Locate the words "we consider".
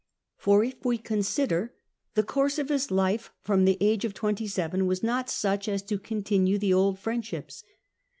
0.83-1.75